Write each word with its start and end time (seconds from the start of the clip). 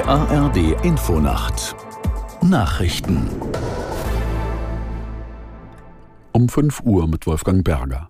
Die 0.00 0.06
ARD 0.06 0.82
Infonacht 0.82 1.76
Nachrichten 2.40 3.28
um 6.32 6.48
5 6.48 6.80
Uhr 6.84 7.06
mit 7.06 7.26
Wolfgang 7.26 7.62
Berger. 7.62 8.08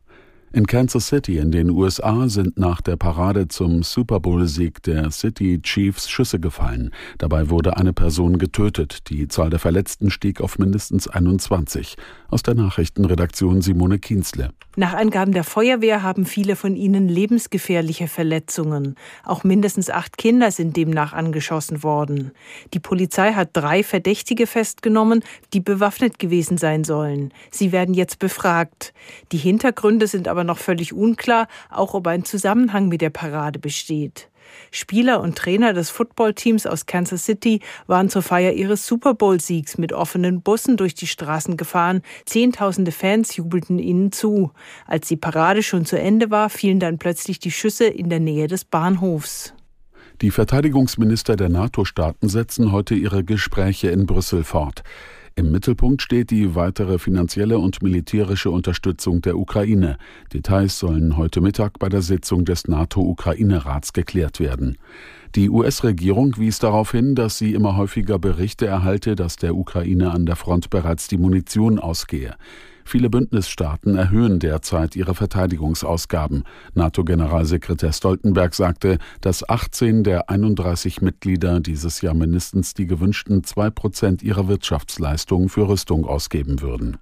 In 0.53 0.67
Kansas 0.67 1.07
City 1.07 1.39
in 1.39 1.53
den 1.53 1.71
USA 1.71 2.29
sind 2.29 2.59
nach 2.59 2.81
der 2.81 2.97
Parade 2.97 3.47
zum 3.47 3.85
Super 3.85 4.19
Bowl-Sieg 4.19 4.83
der 4.83 5.13
City 5.13 5.63
Chiefs 5.63 6.11
Schüsse 6.11 6.41
gefallen. 6.41 6.91
Dabei 7.19 7.51
wurde 7.51 7.77
eine 7.77 7.92
Person 7.92 8.37
getötet. 8.37 9.09
Die 9.10 9.28
Zahl 9.28 9.51
der 9.51 9.60
Verletzten 9.60 10.10
stieg 10.10 10.41
auf 10.41 10.59
mindestens 10.59 11.06
21. 11.06 11.97
Aus 12.31 12.42
der 12.42 12.55
Nachrichtenredaktion 12.55 13.63
Simone 13.63 14.01
Kienzle. 14.01 14.51
Nach 14.74 14.95
Angaben 14.95 15.33
der 15.33 15.45
Feuerwehr 15.45 16.02
haben 16.02 16.24
viele 16.24 16.56
von 16.56 16.74
ihnen 16.74 17.09
lebensgefährliche 17.09 18.09
Verletzungen. 18.09 18.96
Auch 19.24 19.45
mindestens 19.45 19.88
acht 19.88 20.16
Kinder 20.16 20.51
sind 20.51 20.77
demnach 20.77 21.12
angeschossen 21.12 21.84
worden. 21.84 22.32
Die 22.73 22.80
Polizei 22.80 23.34
hat 23.34 23.51
drei 23.52 23.84
Verdächtige 23.84 24.48
festgenommen, 24.48 25.23
die 25.52 25.60
bewaffnet 25.60 26.19
gewesen 26.19 26.56
sein 26.56 26.82
sollen. 26.82 27.32
Sie 27.52 27.70
werden 27.70 27.95
jetzt 27.95 28.19
befragt. 28.19 28.95
Die 29.32 29.38
Hintergründe 29.38 30.09
sind 30.09 30.27
aber 30.27 30.39
aber 30.40 30.44
noch 30.44 30.58
völlig 30.58 30.94
unklar, 30.94 31.48
auch 31.68 31.92
ob 31.92 32.06
ein 32.06 32.24
Zusammenhang 32.24 32.88
mit 32.88 33.02
der 33.02 33.10
Parade 33.10 33.58
besteht. 33.58 34.30
Spieler 34.70 35.20
und 35.20 35.36
Trainer 35.36 35.74
des 35.74 35.90
Footballteams 35.90 36.66
aus 36.66 36.86
Kansas 36.86 37.26
City 37.26 37.60
waren 37.86 38.08
zur 38.08 38.22
Feier 38.22 38.52
ihres 38.54 38.86
Super 38.86 39.12
Bowl-Siegs 39.12 39.76
mit 39.76 39.92
offenen 39.92 40.40
Bussen 40.40 40.78
durch 40.78 40.94
die 40.94 41.06
Straßen 41.06 41.58
gefahren. 41.58 42.00
Zehntausende 42.24 42.90
Fans 42.90 43.36
jubelten 43.36 43.78
ihnen 43.78 44.12
zu. 44.12 44.50
Als 44.86 45.08
die 45.08 45.18
Parade 45.18 45.62
schon 45.62 45.84
zu 45.84 46.00
Ende 46.00 46.30
war, 46.30 46.48
fielen 46.48 46.80
dann 46.80 46.96
plötzlich 46.96 47.38
die 47.38 47.50
Schüsse 47.50 47.84
in 47.84 48.08
der 48.08 48.20
Nähe 48.20 48.46
des 48.46 48.64
Bahnhofs. 48.64 49.52
Die 50.22 50.30
Verteidigungsminister 50.30 51.36
der 51.36 51.50
NATO-Staaten 51.50 52.30
setzen 52.30 52.72
heute 52.72 52.94
ihre 52.94 53.25
Gespräche 53.25 53.91
in 53.91 54.06
Brüssel 54.06 54.42
fort. 54.42 54.82
Im 55.41 55.52
Mittelpunkt 55.52 56.02
steht 56.02 56.30
die 56.30 56.55
weitere 56.55 56.98
finanzielle 56.98 57.58
und 57.58 57.83
militärische 57.83 58.50
Unterstützung 58.50 59.22
der 59.22 59.38
Ukraine. 59.38 59.97
Details 60.34 60.78
sollen 60.78 61.16
heute 61.16 61.41
Mittag 61.41 61.78
bei 61.78 61.88
der 61.88 62.02
Sitzung 62.02 62.44
des 62.44 62.69
NATO-Ukraine-Rats 62.69 63.94
geklärt 63.94 64.38
werden. 64.38 64.77
Die 65.34 65.48
US-Regierung 65.48 66.36
wies 66.36 66.58
darauf 66.58 66.91
hin, 66.91 67.14
dass 67.14 67.38
sie 67.38 67.55
immer 67.55 67.78
häufiger 67.78 68.19
Berichte 68.19 68.66
erhalte, 68.66 69.16
dass 69.16 69.36
der 69.36 69.56
Ukraine 69.56 70.10
an 70.10 70.27
der 70.27 70.36
Front 70.36 70.69
bereits 70.69 71.08
die 71.08 71.16
Munition 71.16 71.78
ausgehe. 71.78 72.34
Viele 72.91 73.08
Bündnisstaaten 73.08 73.94
erhöhen 73.94 74.41
derzeit 74.41 74.96
ihre 74.96 75.14
Verteidigungsausgaben. 75.14 76.42
NATO-Generalsekretär 76.74 77.92
Stoltenberg 77.92 78.52
sagte, 78.52 78.98
dass 79.20 79.48
18 79.48 80.02
der 80.02 80.28
31 80.28 81.00
Mitglieder 81.00 81.60
dieses 81.60 82.00
Jahr 82.00 82.14
mindestens 82.14 82.74
die 82.74 82.88
gewünschten 82.88 83.44
zwei 83.44 83.70
Prozent 83.70 84.24
ihrer 84.24 84.48
Wirtschaftsleistung 84.48 85.48
für 85.48 85.69
Rüstung 85.69 86.05
ausgeben 86.05 86.62
würden. 86.62 86.97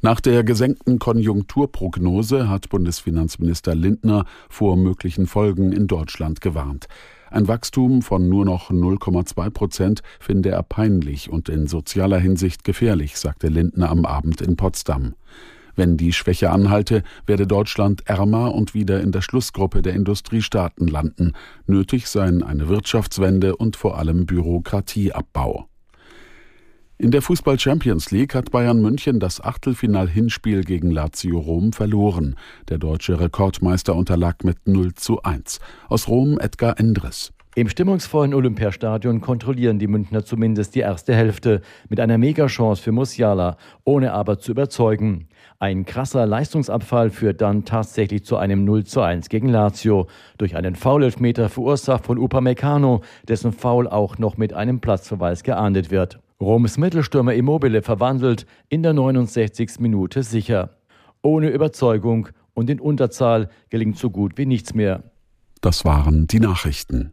Nach 0.00 0.22
der 0.22 0.42
gesenkten 0.42 0.98
Konjunkturprognose 0.98 2.48
hat 2.48 2.70
Bundesfinanzminister 2.70 3.74
Lindner 3.74 4.24
vor 4.48 4.78
möglichen 4.78 5.26
Folgen 5.26 5.72
in 5.72 5.86
Deutschland 5.86 6.40
gewarnt. 6.40 6.86
Ein 7.30 7.48
Wachstum 7.48 8.02
von 8.02 8.28
nur 8.28 8.44
noch 8.44 8.70
0,2 8.70 9.50
Prozent 9.50 10.02
finde 10.20 10.50
er 10.50 10.62
peinlich 10.62 11.30
und 11.30 11.48
in 11.48 11.66
sozialer 11.66 12.18
Hinsicht 12.18 12.64
gefährlich, 12.64 13.16
sagte 13.16 13.48
Lindner 13.48 13.90
am 13.90 14.04
Abend 14.04 14.40
in 14.40 14.56
Potsdam. 14.56 15.14
Wenn 15.76 15.98
die 15.98 16.12
Schwäche 16.12 16.50
anhalte, 16.50 17.02
werde 17.26 17.46
Deutschland 17.46 18.02
ärmer 18.06 18.54
und 18.54 18.72
wieder 18.72 19.00
in 19.02 19.12
der 19.12 19.20
Schlussgruppe 19.20 19.82
der 19.82 19.92
Industriestaaten 19.92 20.88
landen. 20.88 21.32
Nötig 21.66 22.08
seien 22.08 22.42
eine 22.42 22.68
Wirtschaftswende 22.68 23.56
und 23.56 23.76
vor 23.76 23.98
allem 23.98 24.24
Bürokratieabbau. 24.24 25.68
In 26.98 27.10
der 27.10 27.20
Fußball 27.20 27.58
Champions 27.58 28.10
League 28.10 28.34
hat 28.34 28.50
Bayern 28.50 28.80
München 28.80 29.20
das 29.20 29.42
Achtelfinal-Hinspiel 29.42 30.64
gegen 30.64 30.90
Lazio 30.90 31.38
Rom 31.38 31.74
verloren. 31.74 32.36
Der 32.70 32.78
deutsche 32.78 33.20
Rekordmeister 33.20 33.94
unterlag 33.94 34.44
mit 34.44 34.66
0 34.66 34.94
zu 34.94 35.22
1. 35.22 35.60
Aus 35.90 36.08
Rom 36.08 36.38
Edgar 36.40 36.80
Endres. 36.80 37.34
Im 37.54 37.68
stimmungsvollen 37.68 38.32
Olympiastadion 38.32 39.20
kontrollieren 39.20 39.78
die 39.78 39.88
Münchner 39.88 40.24
zumindest 40.24 40.74
die 40.74 40.80
erste 40.80 41.14
Hälfte 41.14 41.60
mit 41.90 42.00
einer 42.00 42.16
Megachance 42.16 42.82
für 42.82 42.92
Musiala, 42.92 43.58
ohne 43.84 44.14
aber 44.14 44.38
zu 44.38 44.52
überzeugen. 44.52 45.28
Ein 45.58 45.84
krasser 45.84 46.24
Leistungsabfall 46.24 47.10
führt 47.10 47.42
dann 47.42 47.66
tatsächlich 47.66 48.24
zu 48.24 48.38
einem 48.38 48.64
0 48.64 48.84
zu 48.84 49.02
1 49.02 49.28
gegen 49.28 49.50
Lazio 49.50 50.06
durch 50.38 50.56
einen 50.56 50.76
Foulelfmeter 50.76 51.50
verursacht 51.50 52.06
von 52.06 52.18
Upamecano, 52.18 53.02
dessen 53.28 53.52
Foul 53.52 53.86
auch 53.86 54.16
noch 54.16 54.38
mit 54.38 54.54
einem 54.54 54.80
Platzverweis 54.80 55.42
geahndet 55.42 55.90
wird. 55.90 56.20
Roms 56.40 56.76
Mittelstürmer 56.76 57.34
Immobile 57.34 57.80
verwandelt 57.80 58.46
in 58.68 58.82
der 58.82 58.92
69. 58.92 59.80
Minute 59.80 60.22
sicher. 60.22 60.76
Ohne 61.22 61.48
Überzeugung 61.48 62.28
und 62.52 62.68
in 62.68 62.78
Unterzahl 62.78 63.48
gelingt 63.70 63.96
so 63.98 64.10
gut 64.10 64.36
wie 64.36 64.46
nichts 64.46 64.74
mehr. 64.74 65.02
Das 65.62 65.84
waren 65.86 66.26
die 66.26 66.40
Nachrichten. 66.40 67.12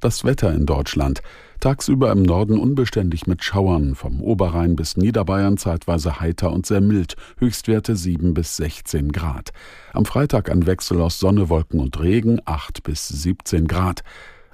Das 0.00 0.24
Wetter 0.24 0.52
in 0.52 0.66
Deutschland. 0.66 1.22
Tagsüber 1.60 2.12
im 2.12 2.22
Norden 2.22 2.58
unbeständig 2.58 3.26
mit 3.26 3.42
Schauern, 3.42 3.96
vom 3.96 4.20
Oberrhein 4.22 4.76
bis 4.76 4.96
Niederbayern 4.96 5.56
zeitweise 5.56 6.20
heiter 6.20 6.52
und 6.52 6.66
sehr 6.66 6.80
mild, 6.80 7.16
Höchstwerte 7.38 7.96
7 7.96 8.32
bis 8.34 8.56
16 8.56 9.10
Grad. 9.10 9.50
Am 9.92 10.04
Freitag 10.04 10.50
ein 10.50 10.66
Wechsel 10.66 11.00
aus 11.00 11.18
Sonne, 11.18 11.48
Wolken 11.48 11.80
und 11.80 11.98
Regen 12.00 12.40
8 12.44 12.84
bis 12.84 13.08
17 13.08 13.66
Grad. 13.66 14.02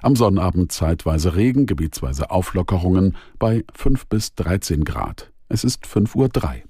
Am 0.05 0.15
Sonnabend 0.15 0.71
zeitweise 0.71 1.35
Regen, 1.35 1.65
gebietsweise 1.65 2.29
Auflockerungen 2.29 3.17
bei 3.39 3.63
5 3.73 4.05
bis 4.05 4.35
13 4.35 4.83
Grad. 4.83 5.31
Es 5.49 5.63
ist 5.63 5.83
5.03 5.83 6.15
Uhr. 6.15 6.61